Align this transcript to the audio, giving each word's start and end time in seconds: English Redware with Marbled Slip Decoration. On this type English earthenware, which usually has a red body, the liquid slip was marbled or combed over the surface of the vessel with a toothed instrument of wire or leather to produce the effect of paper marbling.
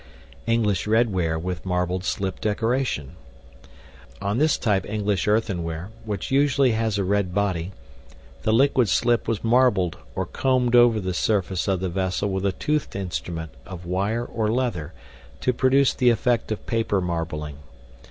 English 0.47 0.87
Redware 0.87 1.37
with 1.39 1.63
Marbled 1.63 2.03
Slip 2.03 2.41
Decoration. 2.41 3.15
On 4.19 4.39
this 4.39 4.57
type 4.57 4.83
English 4.87 5.27
earthenware, 5.27 5.91
which 6.05 6.31
usually 6.31 6.71
has 6.71 6.97
a 6.97 7.03
red 7.03 7.35
body, 7.35 7.71
the 8.41 8.51
liquid 8.51 8.89
slip 8.89 9.27
was 9.27 9.43
marbled 9.43 9.99
or 10.15 10.25
combed 10.25 10.73
over 10.75 10.99
the 10.99 11.13
surface 11.13 11.67
of 11.67 11.81
the 11.81 11.89
vessel 11.89 12.29
with 12.31 12.47
a 12.47 12.51
toothed 12.51 12.95
instrument 12.95 13.51
of 13.63 13.85
wire 13.85 14.25
or 14.25 14.51
leather 14.51 14.91
to 15.41 15.53
produce 15.53 15.93
the 15.93 16.09
effect 16.09 16.51
of 16.51 16.65
paper 16.65 16.99
marbling. 16.99 17.57